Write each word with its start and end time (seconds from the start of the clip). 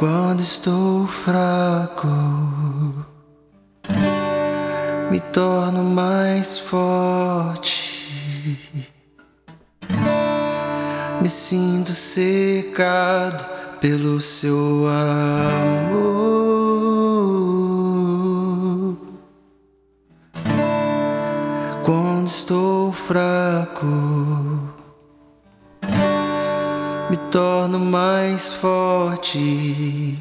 Quando 0.00 0.40
estou 0.40 1.06
fraco, 1.06 2.08
me 5.10 5.20
torno 5.20 5.84
mais 5.84 6.58
forte. 6.58 8.58
Me 11.20 11.28
sinto 11.28 11.90
secado 11.90 13.44
pelo 13.78 14.22
seu 14.22 14.88
amor. 14.88 16.00
Quando 21.84 22.26
estou 22.26 22.90
fraco, 22.90 23.84
me 27.10 27.16
torno 27.16 27.80
mais 27.80 28.52
forte. 28.52 30.16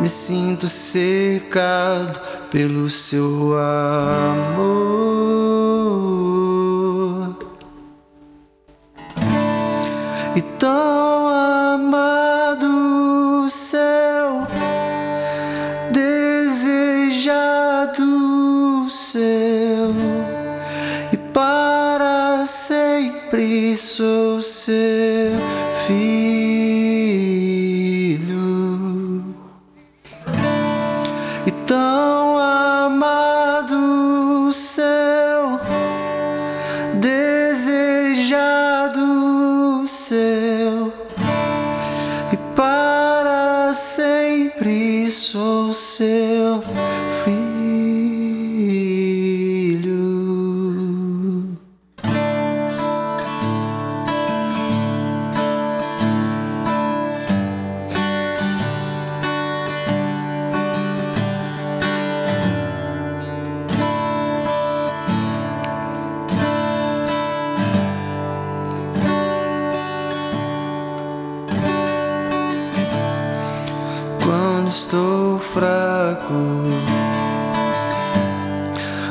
Me 0.00 0.08
sinto 0.08 0.66
secado 0.68 2.18
pelo 2.50 2.88
seu 2.88 3.54
amor. 3.58 5.49
Sempre 23.30 23.76
sou 23.76 24.42
seu 24.42 25.30
filho. 25.86 26.34
E 31.46 31.50
tão 31.64 32.36
amado 32.36 33.72
céu, 34.52 35.60
desejado 36.94 38.26
céu, 39.86 40.92
e 42.32 42.36
para 42.56 43.72
sempre 43.72 45.08
sou 45.08 45.72
seu 45.72 46.60
filho. 47.24 47.59
Estou 74.70 75.40
fraco, 75.40 76.32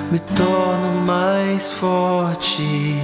me 0.10 0.18
torno 0.20 1.06
mais 1.06 1.70
forte. 1.70 2.96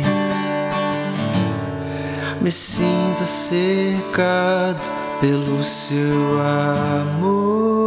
Me 2.39 2.49
sinto 2.49 3.25
cercado 3.25 4.81
pelo 5.19 5.61
seu 5.63 6.39
amor. 6.41 7.84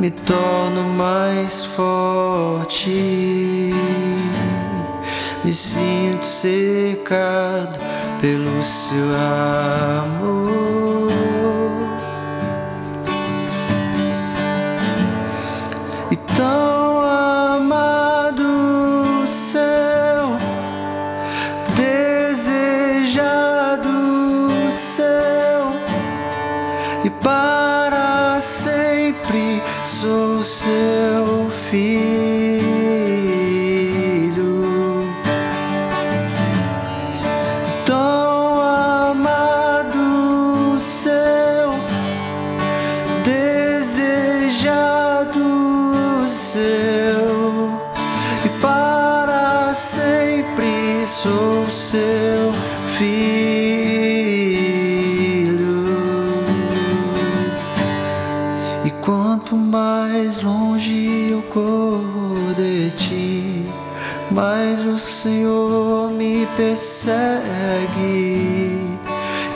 Me 0.00 0.10
torno 0.10 0.82
mais 0.96 1.62
forte. 1.62 2.88
Me 5.44 5.52
sinto 5.52 6.24
secado 6.24 7.78
pelo 8.20 8.62
seu 8.62 9.04
amor. 10.08 11.10
E 16.10 16.16
tão 16.16 17.00
amado 17.00 18.42
céu, 19.26 20.36
desejado 21.76 23.10
céu, 24.70 25.72
e 27.04 27.10
para 27.10 27.69
sempre 28.40 29.62
sou 29.84 30.42
seu 30.42 31.50
filho. 31.70 32.70
Tão 37.84 38.60
amado 38.60 39.98
céu, 40.78 41.74
desejado 43.24 44.64
seu, 46.26 47.78
e 48.44 48.48
para 48.60 49.74
sempre 49.74 51.06
sou 51.06 51.68
seu 51.68 52.19
mais 60.30 60.42
longe 60.42 61.28
eu 61.32 61.42
corro 61.42 62.54
de 62.54 62.92
ti, 62.92 63.64
mais 64.30 64.86
o 64.86 64.96
Senhor 64.96 66.08
me 66.12 66.46
persegue. 66.56 67.40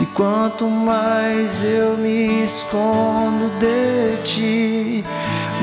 E 0.00 0.06
quanto 0.14 0.66
mais 0.66 1.62
eu 1.62 1.96
me 1.96 2.42
escondo 2.42 3.52
de 3.60 4.20
ti, 4.24 5.04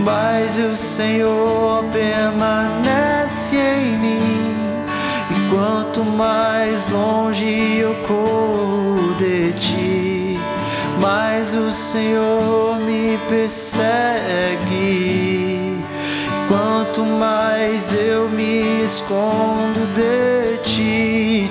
mais 0.05 0.57
o 0.57 0.77
Senhor 0.77 1.83
permanece 1.91 3.57
em 3.57 3.97
mim. 3.99 4.55
E 5.29 5.53
quanto 5.53 6.05
mais 6.05 6.87
longe 6.87 7.79
eu 7.79 7.93
corro 8.07 9.13
de 9.15 9.51
ti, 9.59 10.10
mais 11.01 11.53
o 11.55 11.71
Senhor 11.71 12.79
me 12.79 13.17
persegue. 13.27 13.81
Quanto 16.47 17.03
mais 17.03 17.91
eu 17.93 18.29
me 18.29 18.83
escondo 18.83 19.87
de 19.95 20.59
ti, 20.59 21.49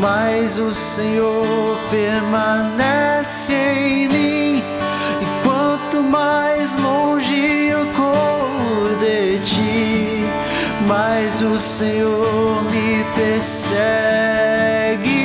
mais 0.00 0.58
o 0.58 0.70
Senhor 0.70 1.78
permanece 1.90 3.54
em 3.54 4.08
mim. 4.08 4.62
E 5.22 5.26
quanto 5.42 6.02
mais 6.02 6.76
longe 6.76 7.68
eu 7.68 7.86
corro 7.96 8.94
de 9.00 9.38
ti, 9.38 10.26
mais 10.86 11.40
o 11.40 11.56
Senhor 11.58 12.62
me 12.64 13.02
persegue. 13.14 15.19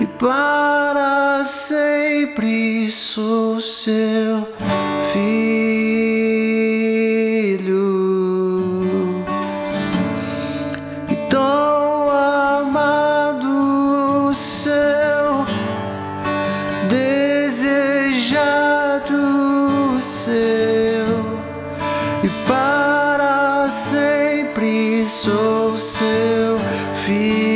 E 0.00 0.06
para 0.06 1.44
sempre 1.44 2.90
sou 2.90 3.60
seu 3.60 4.48
filho. 5.12 5.50
E 11.10 11.14
tão 11.28 12.10
amado 12.60 14.32
céu, 14.32 15.44
desejado 16.88 17.60
seu, 20.00 21.06
e 22.24 22.28
para 22.48 23.68
sempre 23.68 25.06
sou 25.06 25.76
seu 25.76 26.58
filho. 27.04 27.49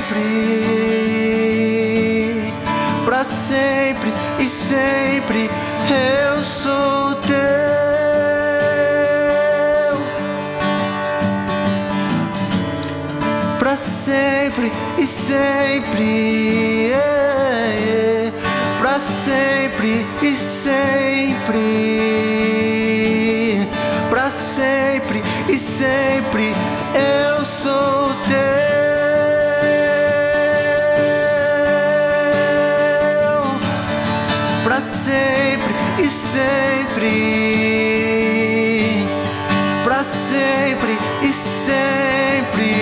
Sempre, 0.00 0.22
para 3.04 3.22
sempre 3.24 4.12
e 4.38 4.46
sempre 4.46 5.50
eu 5.90 6.42
sou 6.42 7.14
teu. 7.16 7.36
Para 13.58 13.76
sempre 13.76 14.72
e 14.98 15.06
sempre, 15.06 16.02
yeah, 16.88 17.66
yeah. 17.74 18.32
para 18.78 18.98
sempre 18.98 20.06
e 20.22 20.34
sempre, 20.34 21.58
para 24.08 24.28
sempre 24.28 25.22
e 25.48 25.56
sempre 25.56 26.54
eu 26.94 27.29
sempre. 36.10 37.08
Para 39.84 40.04
sempre 40.04 40.98
e 41.22 41.32
sempre, 41.32 42.74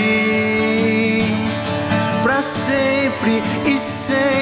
para 2.22 2.42
sempre 2.42 3.42
e 3.64 3.76
sempre 3.76 4.37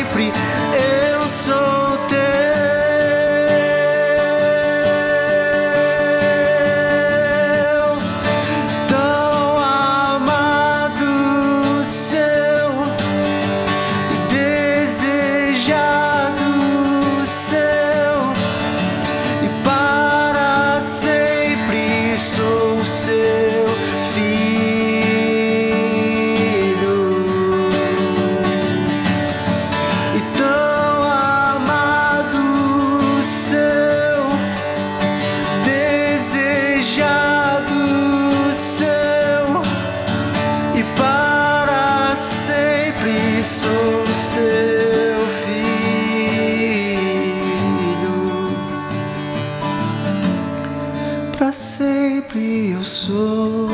Para 51.36 51.52
sempre 51.52 52.70
eu 52.70 52.82
sou. 52.82 53.68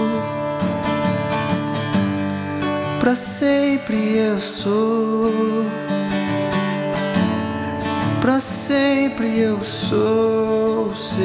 Para 2.99 3.15
sempre 3.15 4.17
eu 4.17 4.41
sou. 4.41 5.31
Para 8.21 8.41
sempre 8.41 9.39
eu 9.39 9.63
sou 9.63 10.95
seu 10.97 11.23